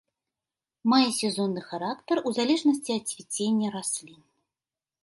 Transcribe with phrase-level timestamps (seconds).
[0.93, 4.21] Мае сезонны характар у залежнасці ад цвіцення раслін.